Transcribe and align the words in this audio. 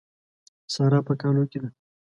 سارا 0.73 0.99
په 1.07 1.13
کالو 1.21 1.43
کې 1.51 1.57
ده. 1.61 1.69